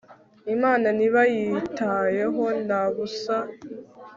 [0.55, 3.37] imana ntibayitayeho na busa